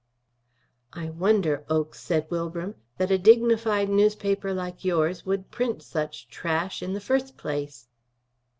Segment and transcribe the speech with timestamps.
[0.93, 6.81] "I wonder, Oakes," said Wilbram, "that a dignified newspaper like yours would print such trash,
[6.81, 7.87] in the first place."